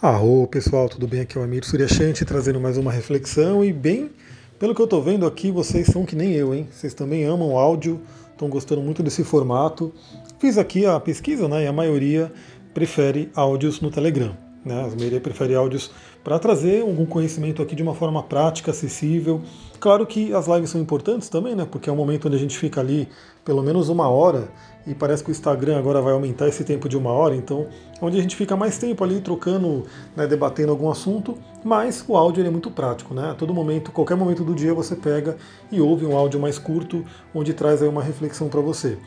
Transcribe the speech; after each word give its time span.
Arro 0.00 0.46
pessoal, 0.46 0.88
tudo 0.88 1.08
bem? 1.08 1.22
Aqui 1.22 1.36
é 1.36 1.40
o 1.40 1.42
Amir 1.42 1.64
Suryashanti 1.64 2.24
trazendo 2.24 2.60
mais 2.60 2.78
uma 2.78 2.92
reflexão 2.92 3.64
e 3.64 3.72
bem, 3.72 4.12
pelo 4.56 4.72
que 4.72 4.80
eu 4.80 4.84
estou 4.84 5.02
vendo 5.02 5.26
aqui, 5.26 5.50
vocês 5.50 5.88
são 5.88 6.06
que 6.06 6.14
nem 6.14 6.34
eu, 6.34 6.54
hein? 6.54 6.68
Vocês 6.70 6.94
também 6.94 7.24
amam 7.24 7.58
áudio, 7.58 8.00
estão 8.30 8.48
gostando 8.48 8.80
muito 8.80 9.02
desse 9.02 9.24
formato. 9.24 9.92
Fiz 10.38 10.56
aqui 10.56 10.86
a 10.86 11.00
pesquisa, 11.00 11.48
né? 11.48 11.64
E 11.64 11.66
a 11.66 11.72
maioria 11.72 12.32
prefere 12.72 13.28
áudios 13.34 13.80
no 13.80 13.90
Telegram. 13.90 14.36
Né? 14.64 14.84
A 14.84 14.96
maioria 14.96 15.20
prefere 15.20 15.56
áudios 15.56 15.90
para 16.28 16.38
trazer 16.38 16.82
algum 16.82 17.06
conhecimento 17.06 17.62
aqui 17.62 17.74
de 17.74 17.82
uma 17.82 17.94
forma 17.94 18.22
prática, 18.22 18.70
acessível. 18.70 19.40
Claro 19.80 20.06
que 20.06 20.34
as 20.34 20.46
lives 20.46 20.68
são 20.68 20.78
importantes 20.78 21.30
também, 21.30 21.54
né? 21.54 21.66
Porque 21.68 21.88
é 21.88 21.92
um 21.92 21.96
momento 21.96 22.28
onde 22.28 22.36
a 22.36 22.38
gente 22.38 22.58
fica 22.58 22.82
ali 22.82 23.08
pelo 23.46 23.62
menos 23.62 23.88
uma 23.88 24.10
hora 24.10 24.50
e 24.86 24.94
parece 24.94 25.24
que 25.24 25.30
o 25.30 25.32
Instagram 25.32 25.78
agora 25.78 26.02
vai 26.02 26.12
aumentar 26.12 26.46
esse 26.46 26.64
tempo 26.64 26.86
de 26.86 26.98
uma 26.98 27.10
hora, 27.10 27.34
então 27.34 27.66
onde 28.02 28.18
a 28.18 28.20
gente 28.20 28.36
fica 28.36 28.54
mais 28.54 28.76
tempo 28.76 29.02
ali 29.02 29.22
trocando, 29.22 29.84
né, 30.14 30.26
debatendo 30.26 30.70
algum 30.70 30.90
assunto, 30.90 31.34
mas 31.64 32.04
o 32.06 32.14
áudio 32.14 32.46
é 32.46 32.50
muito 32.50 32.70
prático, 32.70 33.14
né? 33.14 33.30
A 33.30 33.34
todo 33.34 33.54
momento, 33.54 33.90
qualquer 33.90 34.14
momento 34.14 34.44
do 34.44 34.54
dia 34.54 34.74
você 34.74 34.94
pega 34.94 35.34
e 35.72 35.80
ouve 35.80 36.04
um 36.04 36.14
áudio 36.14 36.38
mais 36.38 36.58
curto, 36.58 37.06
onde 37.34 37.54
traz 37.54 37.80
aí 37.80 37.88
uma 37.88 38.02
reflexão 38.02 38.50
para 38.50 38.60
você. 38.60 38.98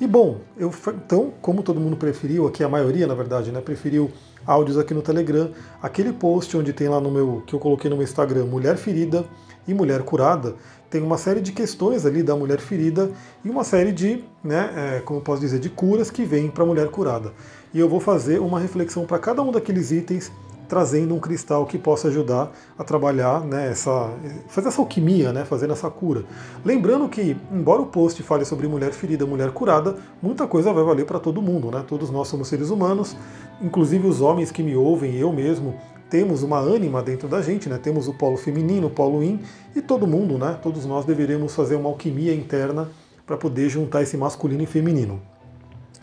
E 0.00 0.06
bom, 0.06 0.36
eu, 0.56 0.72
então, 0.94 1.32
como 1.42 1.60
todo 1.60 1.80
mundo 1.80 1.96
preferiu, 1.96 2.46
aqui 2.46 2.62
a 2.62 2.68
maioria 2.68 3.04
na 3.04 3.14
verdade, 3.14 3.50
né, 3.50 3.60
preferiu 3.60 4.12
áudios 4.48 4.78
aqui 4.78 4.94
no 4.94 5.02
Telegram, 5.02 5.50
aquele 5.82 6.12
post 6.12 6.56
onde 6.56 6.67
tem 6.72 6.88
lá 6.88 7.00
no 7.00 7.10
meu, 7.10 7.42
que 7.46 7.54
eu 7.54 7.58
coloquei 7.58 7.90
no 7.90 7.96
meu 7.96 8.04
Instagram, 8.04 8.46
Mulher 8.46 8.76
Ferida 8.76 9.24
e 9.66 9.74
Mulher 9.74 10.02
Curada, 10.02 10.56
tem 10.90 11.02
uma 11.02 11.18
série 11.18 11.40
de 11.40 11.52
questões 11.52 12.06
ali 12.06 12.22
da 12.22 12.34
mulher 12.34 12.58
ferida 12.58 13.10
e 13.44 13.50
uma 13.50 13.62
série 13.62 13.92
de, 13.92 14.24
né, 14.42 14.96
é, 14.96 15.00
como 15.00 15.18
eu 15.18 15.22
posso 15.22 15.40
dizer, 15.40 15.58
de 15.58 15.68
curas 15.68 16.10
que 16.10 16.24
vêm 16.24 16.48
para 16.48 16.64
a 16.64 16.66
mulher 16.66 16.88
curada. 16.88 17.32
E 17.74 17.78
eu 17.78 17.88
vou 17.88 18.00
fazer 18.00 18.40
uma 18.40 18.58
reflexão 18.58 19.04
para 19.04 19.18
cada 19.18 19.42
um 19.42 19.52
daqueles 19.52 19.90
itens 19.90 20.32
trazendo 20.68 21.14
um 21.14 21.18
cristal 21.18 21.64
que 21.64 21.78
possa 21.78 22.08
ajudar 22.08 22.52
a 22.78 22.84
trabalhar, 22.84 23.40
né, 23.40 23.70
essa, 23.70 24.10
fazer 24.48 24.68
essa 24.68 24.80
alquimia, 24.80 25.32
né, 25.32 25.44
fazendo 25.44 25.72
essa 25.72 25.88
cura. 25.90 26.24
Lembrando 26.64 27.08
que, 27.08 27.36
embora 27.50 27.80
o 27.80 27.86
post 27.86 28.22
fale 28.22 28.44
sobre 28.44 28.68
mulher 28.68 28.92
ferida, 28.92 29.24
mulher 29.24 29.50
curada, 29.50 29.96
muita 30.20 30.46
coisa 30.46 30.72
vai 30.72 30.84
valer 30.84 31.06
para 31.06 31.18
todo 31.18 31.40
mundo, 31.40 31.70
né? 31.70 31.82
Todos 31.88 32.10
nós 32.10 32.28
somos 32.28 32.48
seres 32.48 32.68
humanos, 32.68 33.16
inclusive 33.62 34.06
os 34.06 34.20
homens 34.20 34.50
que 34.50 34.62
me 34.62 34.76
ouvem, 34.76 35.14
eu 35.16 35.32
mesmo, 35.32 35.74
temos 36.10 36.42
uma 36.42 36.58
ânima 36.58 37.02
dentro 37.02 37.28
da 37.28 37.42
gente, 37.42 37.68
né? 37.68 37.78
Temos 37.78 38.08
o 38.08 38.14
polo 38.14 38.36
feminino, 38.36 38.86
o 38.86 38.90
polo 38.90 39.22
yin, 39.22 39.40
e 39.74 39.82
todo 39.82 40.06
mundo, 40.06 40.38
né? 40.38 40.58
Todos 40.62 40.84
nós 40.86 41.04
deveremos 41.04 41.54
fazer 41.54 41.76
uma 41.76 41.88
alquimia 41.88 42.34
interna 42.34 42.88
para 43.26 43.36
poder 43.36 43.68
juntar 43.68 44.02
esse 44.02 44.16
masculino 44.16 44.62
e 44.62 44.66
feminino. 44.66 45.20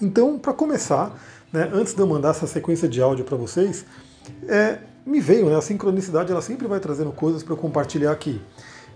Então, 0.02 0.38
para 0.38 0.53
começar, 0.53 1.17
né, 1.52 1.70
antes 1.73 1.94
de 1.94 2.00
eu 2.00 2.06
mandar 2.06 2.30
essa 2.30 2.45
sequência 2.45 2.88
de 2.88 3.02
áudio 3.02 3.26
para 3.26 3.36
vocês, 3.36 3.86
é, 4.48 4.78
me 5.06 5.20
veio, 5.20 5.48
né, 5.50 5.56
a 5.56 5.61
sincronicidade 5.61 6.31
ela 6.31 6.42
sempre 6.42 6.67
vai 6.67 6.80
trazendo 6.80 7.11
coisas 7.11 7.42
para 7.42 7.53
eu 7.53 7.58
compartilhar 7.58 8.11
aqui. 8.11 8.42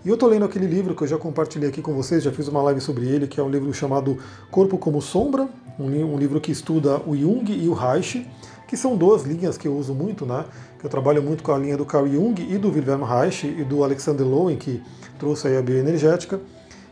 E 0.04 0.08
eu 0.08 0.14
estou 0.14 0.28
lendo 0.28 0.44
aquele 0.44 0.66
livro 0.66 0.94
que 0.94 1.02
eu 1.02 1.06
já 1.08 1.18
compartilhei 1.18 1.68
aqui 1.68 1.82
com 1.82 1.92
vocês, 1.92 2.22
já 2.22 2.30
fiz 2.30 2.48
uma 2.48 2.62
live 2.62 2.80
sobre 2.80 3.06
ele, 3.06 3.26
que 3.26 3.40
é 3.40 3.42
um 3.42 3.50
livro 3.50 3.72
chamado 3.74 4.18
Corpo 4.50 4.78
como 4.78 5.02
Sombra, 5.02 5.48
um, 5.78 5.86
um 5.86 6.16
livro 6.16 6.40
que 6.40 6.52
estuda 6.52 7.00
o 7.06 7.16
Jung 7.16 7.50
e 7.50 7.68
o 7.68 7.72
Reich, 7.72 8.26
que 8.70 8.76
são 8.76 8.96
duas 8.96 9.24
linhas 9.24 9.58
que 9.58 9.66
eu 9.66 9.76
uso 9.76 9.92
muito, 9.92 10.24
né? 10.24 10.44
Que 10.78 10.86
eu 10.86 10.88
trabalho 10.88 11.20
muito 11.20 11.42
com 11.42 11.50
a 11.50 11.58
linha 11.58 11.76
do 11.76 11.84
Carl 11.84 12.06
Jung 12.06 12.40
e 12.40 12.56
do 12.56 12.70
Wilhelm 12.70 13.02
Reich 13.02 13.44
e 13.44 13.64
do 13.64 13.82
Alexander 13.82 14.24
Lowen, 14.24 14.56
que 14.56 14.80
trouxe 15.18 15.48
aí 15.48 15.56
a 15.56 15.60
bioenergética. 15.60 16.40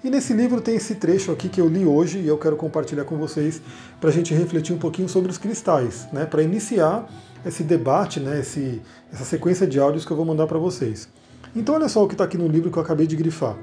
E 0.03 0.11
nesse 0.11 0.33
livro 0.33 0.61
tem 0.61 0.75
esse 0.75 0.97
trecho 0.97 1.31
aqui 1.31 1.49
que 1.49 1.61
eu 1.61 1.69
li 1.69 1.87
hoje 1.87 2.19
e 2.19 2.27
eu 2.27 2.37
quero 2.37 2.57
compartilhar 2.57 3.05
com 3.05 3.17
vocês 3.17 3.63
para 4.01 4.11
a 4.11 4.13
gente 4.13 4.35
refletir 4.35 4.75
um 4.75 4.79
pouquinho 4.79 5.09
sobre 5.09 5.31
os 5.31 5.39
cristais, 5.39 6.09
né? 6.13 6.27
Para 6.27 6.43
iniciar 6.43 7.09
esse 7.47 7.63
debate, 7.63 8.19
né, 8.19 8.41
esse, 8.41 8.83
essa 9.13 9.25
sequência 9.25 9.65
de 9.65 9.79
áudios 9.79 10.05
que 10.05 10.11
eu 10.11 10.17
vou 10.17 10.27
mandar 10.27 10.49
para 10.49 10.59
vocês. 10.59 11.09
Então 11.55 11.77
olha 11.77 11.89
só 11.89 12.03
o 12.03 12.09
que 12.09 12.15
está 12.15 12.25
aqui 12.25 12.37
no 12.37 12.49
livro 12.49 12.73
que 12.73 12.77
eu 12.77 12.83
acabei 12.83 13.07
de 13.07 13.15
grifar. 13.15 13.57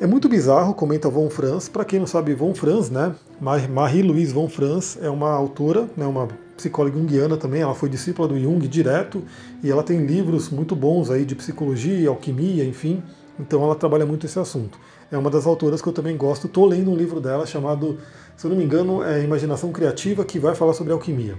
É 0.00 0.06
muito 0.06 0.28
bizarro, 0.28 0.74
comenta 0.74 1.10
Von 1.10 1.28
Franz. 1.28 1.68
Para 1.68 1.84
quem 1.84 1.98
não 1.98 2.06
sabe, 2.06 2.32
Von 2.32 2.54
Franz, 2.54 2.88
né? 2.88 3.16
Marie-Louise 3.40 4.32
Von 4.32 4.48
Franz 4.48 4.96
é 5.02 5.10
uma 5.10 5.28
autora, 5.32 5.88
né, 5.96 6.06
uma 6.06 6.28
psicóloga 6.56 6.96
junguiana 6.96 7.36
também. 7.36 7.62
Ela 7.62 7.74
foi 7.74 7.88
discípula 7.88 8.28
do 8.28 8.38
Jung 8.38 8.60
direto 8.68 9.24
e 9.60 9.68
ela 9.68 9.82
tem 9.82 10.06
livros 10.06 10.50
muito 10.50 10.76
bons 10.76 11.10
aí 11.10 11.24
de 11.24 11.34
psicologia, 11.34 12.08
alquimia, 12.10 12.64
enfim. 12.64 13.02
Então 13.40 13.60
ela 13.64 13.74
trabalha 13.74 14.06
muito 14.06 14.24
esse 14.24 14.38
assunto. 14.38 14.78
É 15.10 15.18
uma 15.18 15.30
das 15.30 15.46
autoras 15.46 15.82
que 15.82 15.88
eu 15.88 15.92
também 15.92 16.16
gosto. 16.16 16.46
Estou 16.46 16.64
lendo 16.64 16.92
um 16.92 16.96
livro 16.96 17.20
dela 17.20 17.44
chamado, 17.44 17.98
se 18.36 18.46
eu 18.46 18.50
não 18.50 18.56
me 18.56 18.62
engano, 18.62 19.02
é 19.02 19.24
Imaginação 19.24 19.72
Criativa, 19.72 20.24
que 20.24 20.38
vai 20.38 20.54
falar 20.54 20.74
sobre 20.74 20.92
alquimia. 20.92 21.34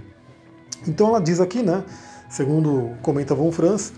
Então 0.86 1.08
ela 1.08 1.20
diz 1.20 1.40
aqui, 1.40 1.62
né, 1.62 1.82
segundo 2.28 2.90
comenta 3.00 3.34
Von 3.34 3.52
Franz, 3.52 3.94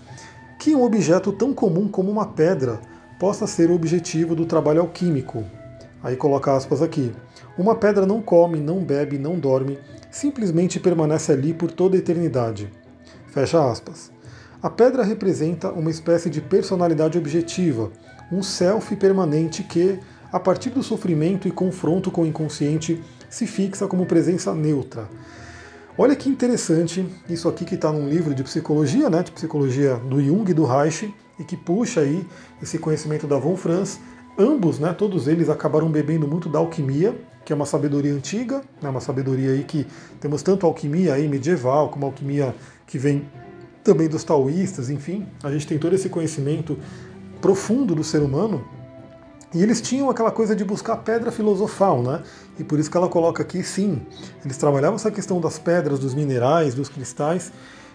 que 0.57 0.73
um 0.73 0.83
objeto 0.85 1.33
tão 1.33 1.53
comum 1.53 1.89
como 1.89 2.09
uma 2.09 2.27
pedra 2.27 2.79
possa 3.23 3.47
ser 3.47 3.69
o 3.69 3.73
objetivo 3.73 4.35
do 4.35 4.45
trabalho 4.45 4.81
alquímico. 4.81 5.45
Aí 6.03 6.13
coloca 6.17 6.53
aspas 6.53 6.81
aqui. 6.81 7.13
Uma 7.57 7.73
pedra 7.73 8.05
não 8.05 8.21
come, 8.21 8.59
não 8.59 8.83
bebe, 8.83 9.17
não 9.17 9.39
dorme, 9.39 9.79
simplesmente 10.11 10.77
permanece 10.77 11.31
ali 11.31 11.53
por 11.53 11.71
toda 11.71 11.95
a 11.95 11.99
eternidade. 11.99 12.69
Fecha 13.27 13.65
aspas. 13.65 14.11
A 14.61 14.69
pedra 14.69 15.05
representa 15.05 15.71
uma 15.71 15.89
espécie 15.89 16.29
de 16.29 16.41
personalidade 16.41 17.17
objetiva, 17.17 17.93
um 18.29 18.43
self 18.43 18.93
permanente 18.97 19.63
que, 19.63 19.99
a 20.29 20.37
partir 20.37 20.71
do 20.71 20.83
sofrimento 20.83 21.47
e 21.47 21.51
confronto 21.51 22.11
com 22.11 22.23
o 22.23 22.27
inconsciente, 22.27 23.01
se 23.29 23.47
fixa 23.47 23.87
como 23.87 24.05
presença 24.05 24.53
neutra, 24.53 25.07
Olha 25.95 26.15
que 26.15 26.27
interessante 26.27 27.07
isso 27.29 27.47
aqui 27.47 27.63
que 27.63 27.75
está 27.75 27.91
num 27.91 28.09
livro 28.09 28.33
de 28.33 28.43
psicologia, 28.43 29.11
né, 29.11 29.21
de 29.21 29.31
psicologia 29.31 29.95
do 29.97 30.19
Jung 30.19 30.49
e 30.49 30.53
do 30.53 30.65
Reich, 30.65 31.13
e 31.43 31.45
que 31.45 31.57
puxa 31.57 31.99
aí 31.99 32.25
esse 32.61 32.79
conhecimento 32.79 33.27
da 33.27 33.37
Von 33.37 33.57
Franz. 33.57 33.99
Ambos, 34.37 34.79
né, 34.79 34.93
todos 34.93 35.27
eles 35.27 35.49
acabaram 35.49 35.89
bebendo 35.89 36.27
muito 36.27 36.49
da 36.49 36.57
alquimia, 36.57 37.15
que 37.45 37.53
é 37.53 37.55
uma 37.55 37.65
sabedoria 37.65 38.13
antiga, 38.13 38.63
né, 38.81 38.89
uma 38.89 39.01
sabedoria 39.01 39.51
aí 39.51 39.63
que 39.63 39.85
temos 40.19 40.41
tanto 40.41 40.65
alquimia 40.65 41.13
aí 41.13 41.27
medieval, 41.27 41.89
como 41.89 42.05
alquimia 42.05 42.55
que 42.87 42.97
vem 42.97 43.29
também 43.83 44.07
dos 44.07 44.23
taoístas, 44.23 44.89
enfim, 44.89 45.27
a 45.43 45.51
gente 45.51 45.67
tem 45.67 45.77
todo 45.77 45.93
esse 45.93 46.07
conhecimento 46.07 46.79
profundo 47.41 47.93
do 47.93 48.03
ser 48.03 48.21
humano 48.23 48.63
e 49.53 49.61
eles 49.61 49.81
tinham 49.81 50.09
aquela 50.09 50.31
coisa 50.31 50.55
de 50.55 50.63
buscar 50.63 50.97
pedra 50.97 51.31
filosofal, 51.31 52.01
né? 52.01 52.23
E 52.57 52.63
por 52.63 52.79
isso 52.79 52.89
que 52.89 52.97
ela 52.97 53.09
coloca 53.09 53.43
aqui, 53.43 53.61
sim, 53.61 54.01
eles 54.43 54.57
trabalhavam 54.57 54.95
essa 54.95 55.11
questão 55.11 55.39
das 55.39 55.59
pedras, 55.59 55.99
dos 55.99 56.15
minerais, 56.15 56.73
dos 56.73 56.89
cristais, 56.89 57.51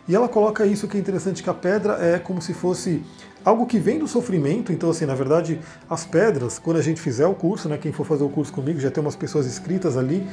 e 0.09 0.15
ela 0.15 0.29
coloca 0.29 0.65
isso 0.65 0.89
que 0.89 0.97
é 0.97 1.01
interessante, 1.01 1.43
que 1.43 1.51
a 1.51 1.55
pedra 1.55 1.99
é 2.01 2.19
como 2.19 2.41
se 2.41 2.55
fosse 2.55 3.05
algo 3.45 3.67
que 3.67 3.79
vem 3.79 3.99
do 3.99 4.09
sofrimento, 4.09 4.73
então 4.73 4.91
assim, 4.91 5.05
na 5.05 5.15
verdade, 5.15 5.61
as 5.89 6.05
pedras, 6.05 6.59
quando 6.59 6.79
a 6.79 6.83
gente 6.83 7.01
fizer 7.01 7.27
o 7.27 7.35
curso, 7.35 7.69
né, 7.69 7.77
quem 7.77 7.93
for 7.93 8.05
fazer 8.05 8.25
o 8.25 8.29
curso 8.29 8.53
comigo, 8.53 8.81
já 8.81 8.91
tem 8.91 9.03
umas 9.03 9.17
pessoas 9.17 9.47
inscritas 9.47 9.97
ali, 9.97 10.27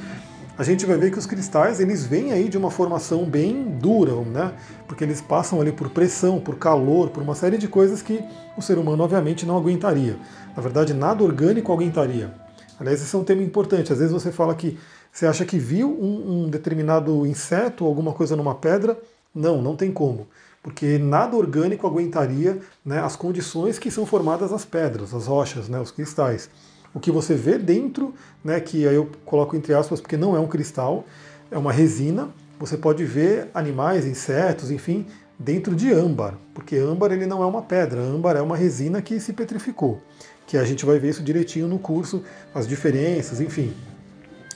a 0.58 0.63
gente 0.63 0.86
vai 0.86 0.97
ver 0.97 1.12
que 1.12 1.19
os 1.19 1.25
cristais 1.25 1.81
eles 1.81 2.06
vêm 2.06 2.31
aí 2.31 2.47
de 2.47 2.58
uma 2.58 2.72
formação 2.72 3.25
bem 3.25 3.78
dura, 3.78 4.13
né? 4.22 4.53
Porque 4.88 5.03
eles 5.03 5.19
passam 5.19 5.59
ali 5.59 5.74
por 5.74 5.90
pressão, 5.90 6.40
por 6.40 6.56
calor, 6.56 7.09
por 7.09 7.22
uma 7.22 7.36
série 7.36 7.57
de 7.57 7.68
coisas 7.68 8.02
que 8.02 8.24
o 8.56 8.62
ser 8.62 8.78
humano 8.78 9.03
obviamente 9.03 9.46
não 9.46 9.57
aguentaria. 9.57 10.16
Na 10.56 10.62
verdade, 10.62 10.94
nada 10.94 11.22
orgânico 11.22 11.74
aguentaria. 11.74 12.34
Aliás, 12.80 13.02
esse 13.02 13.13
é 13.13 13.19
um 13.19 13.24
tema 13.25 13.44
importante. 13.44 13.92
Às 13.92 14.00
vezes 14.00 14.13
você 14.13 14.31
fala 14.31 14.56
que 14.56 14.78
você 15.12 15.25
acha 15.25 15.44
que 15.44 15.57
viu 15.57 15.90
um, 15.90 16.46
um 16.46 16.50
determinado 16.50 17.25
inseto 17.25 17.84
ou 17.84 17.90
alguma 17.90 18.13
coisa 18.13 18.38
numa 18.38 18.56
pedra. 18.56 18.97
Não, 19.35 19.62
não 19.62 19.75
tem 19.75 19.91
como. 19.91 20.28
Porque 20.63 20.97
nada 20.97 21.35
orgânico 21.35 21.85
aguentaria 21.85 22.59
né, 22.84 23.00
as 23.00 23.16
condições 23.16 23.78
que 23.78 23.91
são 23.91 24.06
formadas 24.06 24.51
as 24.51 24.66
pedras, 24.66 25.13
as 25.13 25.28
rochas, 25.28 25.69
né, 25.69 25.79
os 25.79 25.91
cristais 25.91 26.50
o 26.96 27.00
que 27.00 27.12
você 27.12 27.35
vê 27.35 27.57
dentro, 27.57 28.13
né, 28.41 28.57
que 28.62 28.88
aí 28.88 28.95
eu 28.95 29.12
coloco 29.25 29.53
entre 29.53 29.74
aspas 29.74 30.00
porque 30.00 30.16
não 30.16 30.34
é 30.34 30.40
um 30.40 30.47
cristal, 30.47 31.03
é 31.51 31.57
uma 31.57 31.74
resina. 31.74 32.29
Você 32.57 32.78
pode 32.78 33.03
ver 33.03 33.50
animais, 33.53 34.06
insetos, 34.06 34.72
enfim, 34.72 35.06
dentro 35.38 35.75
de 35.75 35.92
âmbar, 35.92 36.36
porque 36.54 36.77
âmbar 36.77 37.12
ele 37.12 37.25
não 37.25 37.44
é 37.44 37.45
uma 37.45 37.62
pedra, 37.62 38.00
âmbar 38.00 38.38
é 38.38 38.42
uma 38.42 38.56
resina 38.56 39.01
que 39.01 39.19
se 39.19 39.33
petrificou, 39.33 40.01
que 40.48 40.57
a 40.57 40.63
gente 40.63 40.86
vai 40.86 40.98
ver 40.98 41.09
isso 41.09 41.21
direitinho 41.21 41.68
no 41.68 41.77
curso, 41.77 42.24
as 42.54 42.65
diferenças, 42.65 43.42
enfim. 43.42 43.74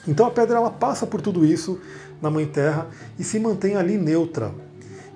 Então 0.08 0.24
a 0.24 0.30
pedra 0.30 0.56
ela 0.56 0.70
passa 0.70 1.06
por 1.06 1.20
tudo 1.20 1.44
isso 1.44 1.78
na 2.22 2.30
Mãe 2.30 2.46
Terra 2.46 2.88
e 3.18 3.22
se 3.22 3.38
mantém 3.38 3.76
ali 3.76 3.98
neutra. 3.98 4.50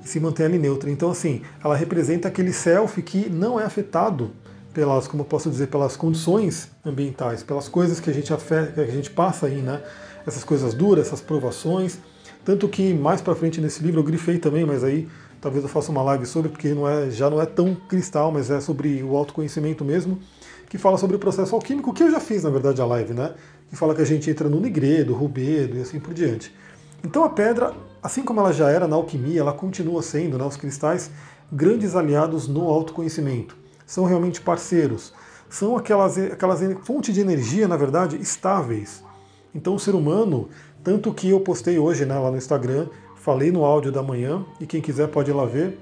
Se 0.05 0.21
mantém 0.21 0.47
ali 0.47 0.59
neutra. 0.59 0.91
Então 0.91 1.11
assim, 1.11 1.43
ela 1.63 1.75
representa 1.75 2.29
aquele 2.29 2.53
self 2.53 3.01
que 3.03 3.29
não 3.29 3.59
é 3.59 3.65
afetado 3.65 4.31
pelas, 4.75 5.07
como 5.07 5.23
eu 5.23 5.27
posso 5.27 5.49
dizer, 5.49 5.69
pelas 5.69 5.97
condições 5.97 6.69
ambientais, 6.85 7.43
pelas 7.43 7.69
coisas 7.69 8.01
que 8.01 8.11
a 8.11 8.13
gente 8.13 8.33
afeta, 8.33 8.73
que 8.73 8.81
a 8.81 8.87
gente 8.93 9.09
passa 9.09 9.47
aí, 9.47 9.63
né? 9.63 9.81
Essas 10.27 10.43
coisas 10.43 10.75
duras, 10.75 11.07
essas 11.07 11.21
provações. 11.21 11.99
Tanto 12.45 12.69
que 12.69 12.93
mais 12.93 13.23
para 13.23 13.35
frente 13.35 13.61
nesse 13.61 13.83
livro 13.83 14.01
eu 14.01 14.05
grifei 14.05 14.39
também, 14.39 14.67
mas 14.67 14.83
aí 14.83 15.09
talvez 15.41 15.63
eu 15.63 15.69
faça 15.69 15.93
uma 15.93 16.03
live 16.03 16.27
sobre, 16.27 16.51
porque 16.51 16.75
não 16.75 16.89
é, 16.89 17.11
já 17.11 17.31
não 17.31 17.41
é 17.41 17.47
tão 17.47 17.75
cristal, 17.75 18.33
mas 18.33 18.51
é 18.51 18.61
sobre 18.61 19.03
o 19.03 19.17
autoconhecimento 19.17 19.85
mesmo, 19.85 20.19
que 20.69 20.77
fala 20.77 20.99
sobre 20.99 21.17
o 21.17 21.19
processo 21.19 21.55
alquímico, 21.55 21.95
que 21.95 22.03
eu 22.03 22.11
já 22.11 22.19
fiz, 22.19 22.43
na 22.43 22.51
verdade, 22.51 22.81
a 22.81 22.87
live, 22.87 23.15
né? 23.15 23.35
Que 23.71 23.77
fala 23.77 23.95
que 23.95 24.03
a 24.03 24.07
gente 24.07 24.29
entra 24.29 24.49
no 24.49 24.59
nigredo, 24.59 25.15
rubedo 25.15 25.79
e 25.79 25.83
assim 25.83 26.01
por 26.01 26.13
diante. 26.13 26.53
Então 27.05 27.23
a 27.23 27.29
pedra, 27.29 27.73
assim 28.05 28.23
como 28.23 28.39
ela 28.39 28.53
já 28.53 28.69
era 28.69 28.87
na 28.87 28.97
alquimia, 28.97 29.41
ela 29.41 29.55
continua 29.55 30.03
sendo, 30.03 30.37
né, 30.37 30.45
os 30.45 30.59
cristais, 30.59 31.11
grandes 31.51 31.97
aliados 31.97 32.47
no 32.47 32.69
autoconhecimento. 32.69 33.57
São 33.87 34.05
realmente 34.05 34.43
parceiros. 34.43 35.15
São 35.49 35.75
aquelas, 35.75 36.19
aquelas 36.19 36.61
fontes 36.83 37.15
de 37.15 37.23
energia, 37.23 37.67
na 37.67 37.79
verdade, 37.79 38.21
estáveis. 38.21 39.03
Então 39.55 39.75
o 39.75 39.79
ser 39.79 39.95
humano, 39.95 40.51
tanto 40.83 41.15
que 41.15 41.31
eu 41.31 41.41
postei 41.41 41.79
hoje 41.79 42.05
né, 42.05 42.19
lá 42.19 42.31
no 42.31 42.37
Instagram, 42.37 42.89
falei 43.17 43.51
no 43.51 43.65
áudio 43.65 43.91
da 43.91 44.03
manhã, 44.03 44.45
e 44.61 44.67
quem 44.67 44.83
quiser 44.83 45.09
pode 45.09 45.31
ir 45.31 45.35
lá 45.35 45.47
ver, 45.47 45.79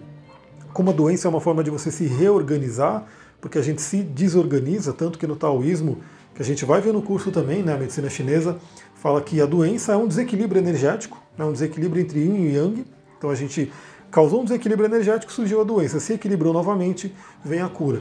como 0.73 0.91
a 0.91 0.93
doença 0.93 1.27
é 1.27 1.29
uma 1.29 1.41
forma 1.41 1.65
de 1.65 1.71
você 1.71 1.91
se 1.91 2.07
reorganizar, 2.07 3.05
porque 3.41 3.59
a 3.59 3.63
gente 3.63 3.83
se 3.83 4.01
desorganiza, 4.01 4.93
tanto 4.93 5.19
que 5.19 5.27
no 5.27 5.35
taoísmo, 5.35 5.99
que 6.37 6.41
a 6.41 6.45
gente 6.45 6.65
vai 6.65 6.81
ver 6.81 6.93
no 6.93 7.03
curso 7.03 7.33
também, 7.33 7.65
né, 7.65 7.75
a 7.75 7.79
medicina 7.79 8.09
chinesa, 8.09 8.59
fala 9.03 9.21
que 9.21 9.41
a 9.41 9.47
doença 9.47 9.95
é 9.95 9.97
um 9.97 10.07
desequilíbrio 10.07 10.61
energético, 10.61 11.21
é 11.37 11.43
um 11.43 11.51
desequilíbrio 11.51 12.01
entre 12.01 12.21
yin 12.21 12.37
e 12.37 12.55
yang, 12.55 12.85
então 13.19 13.31
a 13.31 13.35
gente 13.35 13.73
causou 14.13 14.43
um 14.43 14.45
desequilíbrio 14.45 14.87
energético, 14.87 15.33
surgiu 15.33 15.61
a 15.61 15.65
doença, 15.65 15.99
se 15.99 16.13
equilibrou 16.13 16.53
novamente, 16.53 17.13
vem 17.45 17.61
a 17.61 17.69
cura. 17.69 18.01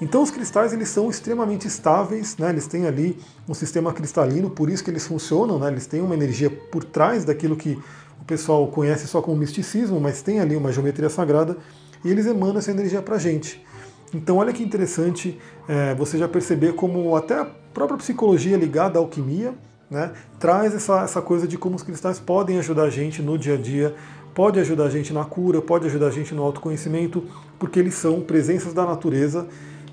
Então 0.00 0.22
os 0.22 0.30
cristais 0.30 0.72
eles 0.72 0.88
são 0.88 1.10
extremamente 1.10 1.66
estáveis, 1.66 2.36
né? 2.36 2.50
eles 2.50 2.68
têm 2.68 2.86
ali 2.86 3.18
um 3.48 3.54
sistema 3.54 3.92
cristalino, 3.92 4.48
por 4.48 4.70
isso 4.70 4.84
que 4.84 4.90
eles 4.90 5.04
funcionam, 5.04 5.58
né? 5.58 5.66
eles 5.66 5.88
têm 5.88 6.00
uma 6.00 6.14
energia 6.14 6.48
por 6.48 6.84
trás 6.84 7.24
daquilo 7.24 7.56
que 7.56 7.76
o 8.20 8.24
pessoal 8.24 8.68
conhece 8.68 9.08
só 9.08 9.20
como 9.20 9.36
misticismo, 9.36 9.98
mas 9.98 10.22
tem 10.22 10.38
ali 10.38 10.54
uma 10.54 10.70
geometria 10.70 11.10
sagrada 11.10 11.56
e 12.04 12.08
eles 12.08 12.24
emanam 12.24 12.58
essa 12.58 12.70
energia 12.70 13.02
para 13.02 13.16
a 13.16 13.18
gente. 13.18 13.66
Então 14.14 14.36
olha 14.36 14.52
que 14.52 14.62
interessante 14.62 15.40
é, 15.66 15.92
você 15.96 16.16
já 16.16 16.28
perceber 16.28 16.74
como 16.74 17.16
até 17.16 17.34
a 17.34 17.44
própria 17.44 17.98
psicologia 17.98 18.56
ligada 18.56 18.96
à 18.96 19.02
alquimia 19.02 19.52
né, 19.90 20.12
traz 20.38 20.74
essa, 20.74 21.02
essa 21.02 21.22
coisa 21.22 21.46
de 21.46 21.56
como 21.56 21.76
os 21.76 21.82
cristais 21.82 22.18
podem 22.18 22.58
ajudar 22.58 22.84
a 22.84 22.90
gente 22.90 23.22
no 23.22 23.38
dia 23.38 23.54
a 23.54 23.56
dia, 23.56 23.94
pode 24.34 24.58
ajudar 24.60 24.84
a 24.84 24.90
gente 24.90 25.12
na 25.12 25.24
cura, 25.24 25.62
pode 25.62 25.86
ajudar 25.86 26.08
a 26.08 26.10
gente 26.10 26.34
no 26.34 26.42
autoconhecimento, 26.42 27.24
porque 27.58 27.78
eles 27.78 27.94
são 27.94 28.20
presenças 28.20 28.72
da 28.72 28.84
natureza 28.84 29.46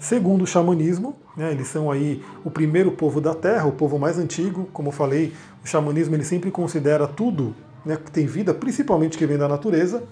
Segundo 0.04 0.42
o 0.42 0.46
xamanismo, 0.46 1.16
né, 1.38 1.54
eles 1.54 1.70
são 1.70 1.90
aí 1.90 2.22
o 2.44 2.52
primeiro 2.52 2.92
povo 2.92 3.22
da 3.22 3.34
Terra, 3.34 3.66
o 3.66 3.72
povo 3.72 3.98
mais 3.98 4.20
antigo. 4.20 4.68
Como 4.74 4.90
eu 4.90 4.92
falei, 4.92 5.32
o 5.64 5.68
xamanismo 5.68 6.14
ele 6.14 6.26
sempre 6.26 6.52
considera 6.52 7.08
tudo 7.08 7.56
né, 7.86 7.96
que 7.96 8.12
tem 8.12 8.26
vida, 8.26 8.54
principalmente 8.54 9.18
que 9.18 9.26
vem 9.26 9.38
da 9.38 9.48
natureza. 9.48 10.04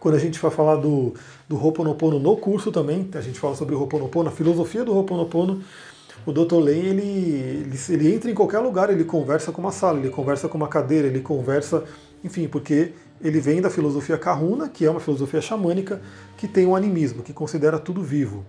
Quando 0.00 0.16
a 0.16 0.18
gente 0.18 0.40
vai 0.40 0.50
falar 0.50 0.74
do, 0.74 1.14
do 1.48 1.56
Ho'oponopono 1.56 2.18
no 2.18 2.36
curso 2.36 2.72
também, 2.72 3.08
a 3.14 3.20
gente 3.20 3.38
fala 3.38 3.54
sobre 3.54 3.76
o 3.76 3.78
Ho'oponopono, 3.78 4.28
a 4.28 4.32
filosofia 4.32 4.84
do 4.84 4.92
Ho'oponopono, 4.92 5.62
o 6.26 6.32
Dr. 6.32 6.56
Lane, 6.56 6.86
ele, 6.86 7.02
ele, 7.02 7.78
ele 7.88 8.14
entra 8.14 8.30
em 8.30 8.34
qualquer 8.34 8.58
lugar, 8.58 8.90
ele 8.90 9.04
conversa 9.04 9.52
com 9.52 9.60
uma 9.60 9.70
sala, 9.70 10.00
ele 10.00 10.10
conversa 10.10 10.48
com 10.48 10.58
uma 10.58 10.68
cadeira, 10.68 11.06
ele 11.06 11.20
conversa, 11.20 11.84
enfim, 12.22 12.48
porque 12.48 12.92
ele 13.22 13.40
vem 13.40 13.62
da 13.62 13.70
filosofia 13.70 14.18
Kahuna, 14.18 14.68
que 14.68 14.84
é 14.84 14.90
uma 14.90 15.00
filosofia 15.00 15.40
xamânica, 15.40 16.00
que 16.36 16.48
tem 16.48 16.66
um 16.66 16.74
animismo, 16.74 17.22
que 17.22 17.32
considera 17.32 17.78
tudo 17.78 18.02
vivo. 18.02 18.44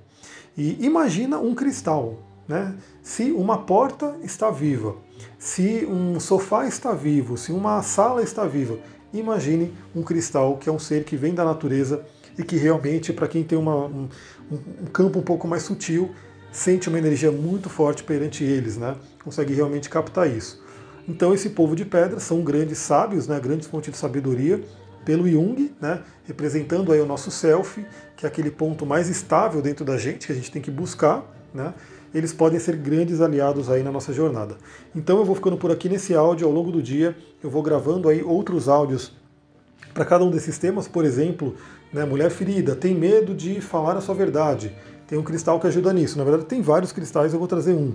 E 0.57 0.83
imagina 0.83 1.37
um 1.37 1.53
cristal, 1.53 2.17
né? 2.47 2.73
Se 3.03 3.31
uma 3.31 3.59
porta 3.59 4.15
está 4.23 4.49
viva, 4.49 4.95
se 5.37 5.85
um 5.85 6.19
sofá 6.19 6.65
está 6.65 6.93
vivo, 6.93 7.37
se 7.37 7.51
uma 7.51 7.81
sala 7.83 8.23
está 8.23 8.45
viva, 8.45 8.79
imagine 9.13 9.71
um 9.95 10.01
cristal 10.01 10.57
que 10.57 10.67
é 10.67 10.71
um 10.71 10.79
ser 10.79 11.03
que 11.03 11.15
vem 11.15 11.33
da 11.33 11.45
natureza 11.45 12.03
e 12.37 12.43
que 12.43 12.55
realmente, 12.55 13.13
para 13.13 13.27
quem 13.27 13.43
tem 13.43 13.57
uma, 13.57 13.85
um, 13.85 14.09
um, 14.51 14.85
campo 14.91 15.19
um 15.19 15.23
pouco 15.23 15.47
mais 15.47 15.63
sutil, 15.63 16.11
sente 16.57 16.89
uma 16.89 16.97
energia 16.97 17.31
muito 17.31 17.69
forte 17.69 18.03
perante 18.03 18.43
eles, 18.43 18.77
né? 18.77 18.95
Consegue 19.23 19.53
realmente 19.53 19.89
captar 19.89 20.27
isso. 20.27 20.59
Então 21.07 21.31
esse 21.31 21.51
povo 21.51 21.75
de 21.75 21.85
pedra 21.85 22.19
são 22.19 22.41
grandes 22.41 22.79
sábios, 22.79 23.27
né? 23.27 23.39
Grandes 23.39 23.67
fontes 23.67 23.91
de 23.91 23.97
sabedoria 23.97 24.61
pelo 25.05 25.29
Jung, 25.29 25.71
né, 25.79 26.01
representando 26.25 26.91
aí 26.91 26.99
o 26.99 27.05
nosso 27.05 27.31
self, 27.31 27.85
que 28.17 28.25
é 28.25 28.27
aquele 28.27 28.51
ponto 28.51 28.85
mais 28.85 29.07
estável 29.07 29.61
dentro 29.61 29.85
da 29.85 29.97
gente, 29.97 30.27
que 30.27 30.33
a 30.33 30.35
gente 30.35 30.51
tem 30.51 30.61
que 30.61 30.69
buscar, 30.69 31.23
né, 31.53 31.73
eles 32.13 32.33
podem 32.33 32.59
ser 32.59 32.75
grandes 32.75 33.21
aliados 33.21 33.69
aí 33.69 33.83
na 33.83 33.91
nossa 33.91 34.11
jornada. 34.11 34.57
Então 34.93 35.17
eu 35.17 35.23
vou 35.23 35.33
ficando 35.33 35.55
por 35.55 35.71
aqui 35.71 35.87
nesse 35.87 36.13
áudio 36.13 36.45
ao 36.45 36.51
longo 36.51 36.73
do 36.73 36.83
dia, 36.83 37.15
eu 37.41 37.49
vou 37.49 37.63
gravando 37.63 38.09
aí 38.09 38.21
outros 38.21 38.67
áudios 38.67 39.13
para 39.93 40.03
cada 40.03 40.25
um 40.25 40.29
desses 40.29 40.57
temas, 40.57 40.89
por 40.89 41.05
exemplo, 41.05 41.55
né, 41.93 42.03
mulher 42.03 42.29
ferida, 42.29 42.75
tem 42.75 42.93
medo 42.93 43.33
de 43.33 43.61
falar 43.61 43.95
a 43.95 44.01
sua 44.01 44.13
verdade, 44.13 44.75
tem 45.07 45.17
um 45.17 45.23
cristal 45.23 45.59
que 45.59 45.67
ajuda 45.67 45.91
nisso. 45.93 46.17
Na 46.17 46.23
verdade, 46.23 46.45
tem 46.45 46.61
vários 46.61 46.91
cristais, 46.91 47.33
eu 47.33 47.39
vou 47.39 47.47
trazer 47.47 47.73
um. 47.73 47.93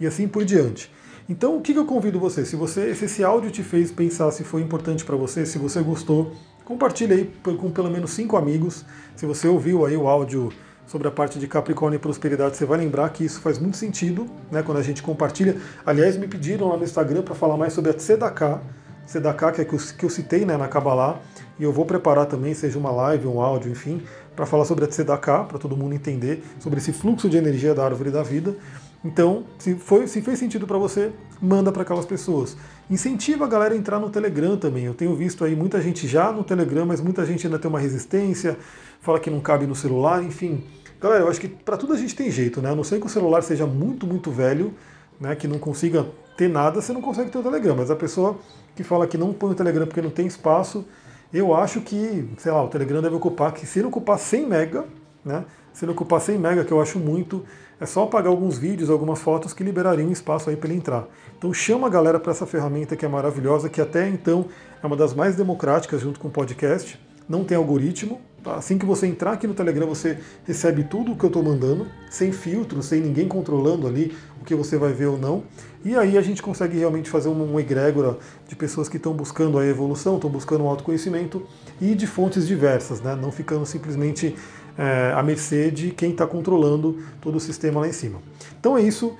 E 0.00 0.06
assim 0.06 0.28
por 0.28 0.44
diante. 0.44 0.90
Então, 1.28 1.56
o 1.56 1.60
que 1.60 1.74
eu 1.74 1.84
convido 1.84 2.18
você? 2.18 2.44
Se 2.44 2.56
você, 2.56 2.94
se 2.94 3.04
esse 3.04 3.24
áudio 3.24 3.50
te 3.50 3.62
fez 3.62 3.90
pensar 3.90 4.30
se 4.30 4.44
foi 4.44 4.60
importante 4.60 5.04
para 5.04 5.16
você, 5.16 5.46
se 5.46 5.58
você 5.58 5.80
gostou, 5.80 6.32
Compartilhe 6.64 7.12
aí 7.12 7.32
com 7.56 7.70
pelo 7.70 7.90
menos 7.90 8.12
cinco 8.12 8.36
amigos. 8.36 8.84
Se 9.16 9.26
você 9.26 9.48
ouviu 9.48 9.84
aí 9.84 9.96
o 9.96 10.08
áudio 10.08 10.52
sobre 10.86 11.08
a 11.08 11.10
parte 11.10 11.38
de 11.38 11.46
Capricórnio 11.46 11.96
e 11.96 12.00
prosperidade, 12.00 12.56
você 12.56 12.64
vai 12.64 12.78
lembrar 12.78 13.08
que 13.10 13.24
isso 13.24 13.40
faz 13.40 13.58
muito 13.58 13.76
sentido, 13.76 14.26
né, 14.50 14.62
quando 14.62 14.78
a 14.78 14.82
gente 14.82 15.02
compartilha. 15.02 15.56
Aliás, 15.84 16.16
me 16.16 16.28
pediram 16.28 16.68
lá 16.68 16.76
no 16.76 16.84
Instagram 16.84 17.22
para 17.22 17.34
falar 17.34 17.56
mais 17.56 17.72
sobre 17.72 17.90
a 17.90 17.94
Tzedakah, 17.94 18.60
Tzedakah, 19.06 19.52
que 19.52 19.60
é 19.60 19.64
que 19.64 19.74
eu, 19.74 19.78
que 19.78 20.04
eu 20.04 20.10
citei 20.10 20.44
né, 20.44 20.56
na 20.56 20.68
Kabbalah, 20.68 21.20
e 21.58 21.62
eu 21.62 21.72
vou 21.72 21.84
preparar 21.84 22.26
também, 22.26 22.54
seja 22.54 22.78
uma 22.78 22.90
live, 22.90 23.26
um 23.26 23.40
áudio, 23.40 23.70
enfim, 23.70 24.02
para 24.34 24.46
falar 24.46 24.64
sobre 24.64 24.84
a 24.84 24.88
Tzedakah, 24.88 25.44
para 25.44 25.58
todo 25.58 25.76
mundo 25.76 25.94
entender 25.94 26.42
sobre 26.58 26.78
esse 26.78 26.92
fluxo 26.92 27.28
de 27.28 27.36
energia 27.36 27.74
da 27.74 27.84
árvore 27.84 28.10
da 28.10 28.22
vida. 28.22 28.56
Então, 29.04 29.44
se, 29.58 29.74
foi, 29.74 30.06
se 30.06 30.22
fez 30.22 30.38
sentido 30.38 30.66
para 30.66 30.78
você, 30.78 31.10
manda 31.40 31.72
para 31.72 31.82
aquelas 31.82 32.06
pessoas. 32.06 32.56
Incentiva 32.88 33.44
a 33.44 33.48
galera 33.48 33.74
a 33.74 33.76
entrar 33.76 33.98
no 33.98 34.08
Telegram 34.08 34.56
também. 34.56 34.84
Eu 34.84 34.94
tenho 34.94 35.14
visto 35.16 35.44
aí 35.44 35.56
muita 35.56 35.80
gente 35.80 36.06
já 36.06 36.30
no 36.30 36.44
Telegram, 36.44 36.86
mas 36.86 37.00
muita 37.00 37.26
gente 37.26 37.46
ainda 37.46 37.58
tem 37.58 37.68
uma 37.68 37.80
resistência, 37.80 38.56
fala 39.00 39.18
que 39.18 39.28
não 39.28 39.40
cabe 39.40 39.66
no 39.66 39.74
celular, 39.74 40.22
enfim. 40.22 40.64
Galera, 41.00 41.24
eu 41.24 41.28
acho 41.28 41.40
que 41.40 41.48
para 41.48 41.76
tudo 41.76 41.92
a 41.94 41.96
gente 41.96 42.14
tem 42.14 42.30
jeito, 42.30 42.62
né? 42.62 42.70
A 42.70 42.76
não 42.76 42.84
ser 42.84 43.00
que 43.00 43.06
o 43.06 43.08
celular 43.08 43.42
seja 43.42 43.66
muito, 43.66 44.06
muito 44.06 44.30
velho, 44.30 44.72
né, 45.18 45.34
que 45.34 45.48
não 45.48 45.58
consiga 45.58 46.06
ter 46.36 46.48
nada, 46.48 46.80
você 46.80 46.92
não 46.92 47.00
consegue 47.00 47.30
ter 47.30 47.38
o 47.38 47.42
Telegram. 47.42 47.76
Mas 47.76 47.90
a 47.90 47.96
pessoa 47.96 48.38
que 48.74 48.82
fala 48.82 49.06
que 49.06 49.18
não 49.18 49.32
põe 49.32 49.52
o 49.52 49.54
Telegram 49.54 49.86
porque 49.86 50.02
não 50.02 50.10
tem 50.10 50.26
espaço, 50.26 50.84
eu 51.32 51.54
acho 51.54 51.80
que, 51.80 52.28
sei 52.38 52.52
lá, 52.52 52.62
o 52.62 52.68
Telegram 52.68 53.00
deve 53.00 53.14
ocupar, 53.14 53.52
que 53.52 53.66
se 53.66 53.78
ele 53.78 53.88
ocupar 53.88 54.18
100 54.18 54.46
mega, 54.46 54.84
né, 55.24 55.44
se 55.72 55.84
ele 55.84 55.92
ocupar 55.92 56.20
100 56.20 56.38
mega, 56.38 56.64
que 56.64 56.72
eu 56.72 56.80
acho 56.80 56.98
muito, 56.98 57.44
é 57.80 57.86
só 57.86 58.04
apagar 58.04 58.30
alguns 58.30 58.58
vídeos, 58.58 58.90
algumas 58.90 59.18
fotos 59.18 59.52
que 59.52 59.64
liberariam 59.64 60.10
espaço 60.12 60.50
aí 60.50 60.56
para 60.56 60.68
ele 60.68 60.78
entrar. 60.78 61.06
Então 61.36 61.52
chama 61.52 61.86
a 61.86 61.90
galera 61.90 62.20
para 62.20 62.30
essa 62.30 62.46
ferramenta 62.46 62.94
que 62.94 63.04
é 63.04 63.08
maravilhosa, 63.08 63.68
que 63.68 63.80
até 63.80 64.08
então 64.08 64.46
é 64.82 64.86
uma 64.86 64.96
das 64.96 65.14
mais 65.14 65.34
democráticas 65.34 66.00
junto 66.00 66.20
com 66.20 66.28
o 66.28 66.30
podcast. 66.30 67.00
Não 67.28 67.44
tem 67.44 67.56
algoritmo. 67.56 68.20
Assim 68.44 68.76
que 68.76 68.84
você 68.84 69.06
entrar 69.06 69.32
aqui 69.32 69.46
no 69.46 69.54
Telegram, 69.54 69.86
você 69.86 70.18
recebe 70.44 70.84
tudo 70.84 71.12
o 71.12 71.16
que 71.16 71.24
eu 71.24 71.28
estou 71.28 71.42
mandando, 71.42 71.86
sem 72.10 72.32
filtro, 72.32 72.82
sem 72.82 73.00
ninguém 73.00 73.28
controlando 73.28 73.86
ali 73.86 74.16
o 74.40 74.44
que 74.44 74.54
você 74.54 74.76
vai 74.76 74.92
ver 74.92 75.06
ou 75.06 75.18
não. 75.18 75.44
E 75.84 75.96
aí 75.96 76.18
a 76.18 76.22
gente 76.22 76.42
consegue 76.42 76.78
realmente 76.78 77.08
fazer 77.08 77.28
uma 77.28 77.60
egrégora 77.60 78.18
de 78.48 78.56
pessoas 78.56 78.88
que 78.88 78.96
estão 78.96 79.12
buscando 79.12 79.58
a 79.58 79.66
evolução, 79.66 80.16
estão 80.16 80.30
buscando 80.30 80.64
o 80.64 80.68
autoconhecimento 80.68 81.42
e 81.80 81.94
de 81.94 82.06
fontes 82.06 82.46
diversas, 82.46 83.00
né? 83.00 83.16
não 83.20 83.32
ficando 83.32 83.64
simplesmente 83.66 84.34
é, 84.76 85.12
à 85.14 85.22
mercê 85.22 85.70
de 85.70 85.90
quem 85.90 86.10
está 86.10 86.26
controlando 86.26 86.98
todo 87.20 87.36
o 87.36 87.40
sistema 87.40 87.80
lá 87.80 87.88
em 87.88 87.92
cima. 87.92 88.20
Então 88.58 88.76
é 88.76 88.82
isso. 88.82 89.16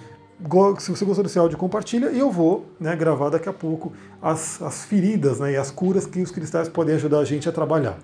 Se 0.80 0.90
você 0.90 1.04
gostou 1.04 1.22
desse 1.22 1.38
áudio, 1.38 1.56
compartilha 1.56 2.10
e 2.10 2.18
eu 2.18 2.28
vou 2.28 2.66
né, 2.80 2.96
gravar 2.96 3.28
daqui 3.28 3.48
a 3.48 3.52
pouco 3.52 3.92
as, 4.20 4.60
as 4.60 4.84
feridas 4.84 5.38
né, 5.38 5.52
e 5.52 5.56
as 5.56 5.70
curas 5.70 6.04
que 6.04 6.20
os 6.20 6.32
cristais 6.32 6.68
podem 6.68 6.96
ajudar 6.96 7.20
a 7.20 7.24
gente 7.24 7.48
a 7.48 7.52
trabalhar. 7.52 7.96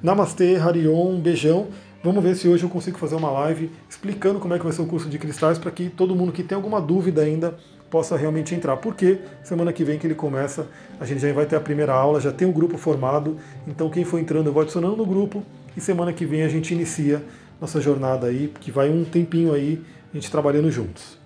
Namastê, 0.00 0.54
Harion, 0.56 1.18
beijão. 1.18 1.66
Vamos 2.04 2.22
ver 2.22 2.36
se 2.36 2.48
hoje 2.48 2.62
eu 2.62 2.68
consigo 2.68 2.96
fazer 2.96 3.16
uma 3.16 3.30
live 3.32 3.68
explicando 3.90 4.38
como 4.38 4.54
é 4.54 4.58
que 4.58 4.62
vai 4.62 4.72
ser 4.72 4.82
o 4.82 4.86
curso 4.86 5.08
de 5.08 5.18
cristais 5.18 5.58
para 5.58 5.72
que 5.72 5.90
todo 5.90 6.14
mundo 6.14 6.30
que 6.30 6.44
tem 6.44 6.54
alguma 6.54 6.80
dúvida 6.80 7.22
ainda 7.22 7.56
possa 7.90 8.16
realmente 8.16 8.54
entrar. 8.54 8.76
Porque 8.76 9.18
semana 9.42 9.72
que 9.72 9.82
vem 9.82 9.98
que 9.98 10.06
ele 10.06 10.14
começa, 10.14 10.68
a 11.00 11.04
gente 11.04 11.20
já 11.20 11.32
vai 11.32 11.46
ter 11.46 11.56
a 11.56 11.60
primeira 11.60 11.92
aula, 11.92 12.20
já 12.20 12.30
tem 12.30 12.46
um 12.46 12.52
grupo 12.52 12.78
formado. 12.78 13.38
Então 13.66 13.90
quem 13.90 14.04
for 14.04 14.20
entrando, 14.20 14.46
eu 14.46 14.52
vou 14.52 14.62
adicionando 14.62 14.96
no 14.96 15.04
grupo 15.04 15.42
e 15.76 15.80
semana 15.80 16.12
que 16.12 16.24
vem 16.24 16.42
a 16.42 16.48
gente 16.48 16.72
inicia 16.72 17.20
nossa 17.60 17.80
jornada 17.80 18.28
aí, 18.28 18.52
que 18.60 18.70
vai 18.70 18.88
um 18.88 19.04
tempinho 19.04 19.52
aí, 19.52 19.82
a 20.12 20.16
gente 20.16 20.30
trabalhando 20.30 20.70
juntos. 20.70 21.17